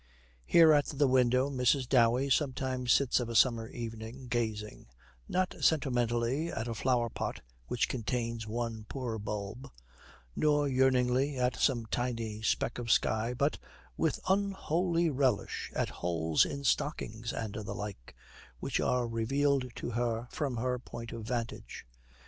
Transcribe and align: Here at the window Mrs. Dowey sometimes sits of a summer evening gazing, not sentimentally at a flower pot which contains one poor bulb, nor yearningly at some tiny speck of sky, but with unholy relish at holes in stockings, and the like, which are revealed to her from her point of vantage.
Here 0.47 0.73
at 0.73 0.87
the 0.87 1.07
window 1.07 1.51
Mrs. 1.51 1.87
Dowey 1.87 2.31
sometimes 2.31 2.91
sits 2.91 3.19
of 3.19 3.29
a 3.29 3.35
summer 3.35 3.67
evening 3.67 4.29
gazing, 4.29 4.87
not 5.29 5.53
sentimentally 5.61 6.47
at 6.47 6.67
a 6.67 6.73
flower 6.73 7.07
pot 7.07 7.41
which 7.67 7.87
contains 7.87 8.47
one 8.47 8.87
poor 8.89 9.19
bulb, 9.19 9.69
nor 10.35 10.67
yearningly 10.67 11.37
at 11.37 11.55
some 11.55 11.85
tiny 11.85 12.41
speck 12.41 12.79
of 12.79 12.89
sky, 12.89 13.35
but 13.35 13.59
with 13.95 14.19
unholy 14.27 15.11
relish 15.11 15.71
at 15.75 15.89
holes 15.89 16.45
in 16.45 16.63
stockings, 16.63 17.31
and 17.31 17.53
the 17.53 17.75
like, 17.75 18.15
which 18.59 18.79
are 18.79 19.07
revealed 19.07 19.67
to 19.75 19.91
her 19.91 20.27
from 20.31 20.57
her 20.57 20.79
point 20.79 21.11
of 21.11 21.25
vantage. 21.27 21.85